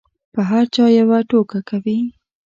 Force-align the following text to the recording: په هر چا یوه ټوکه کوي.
په 0.33 0.41
هر 0.49 0.65
چا 0.75 0.85
یوه 0.99 1.19
ټوکه 1.29 1.59
کوي. 1.69 1.99